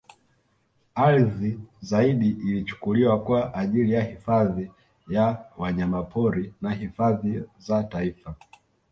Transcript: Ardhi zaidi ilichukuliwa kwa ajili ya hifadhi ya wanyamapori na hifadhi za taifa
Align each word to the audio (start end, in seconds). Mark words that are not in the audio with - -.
Ardhi 0.95 1.59
zaidi 1.81 2.29
ilichukuliwa 2.29 3.19
kwa 3.23 3.53
ajili 3.53 3.93
ya 3.93 4.03
hifadhi 4.03 4.71
ya 5.07 5.45
wanyamapori 5.57 6.53
na 6.61 6.71
hifadhi 6.73 7.43
za 7.59 7.83
taifa 7.83 8.35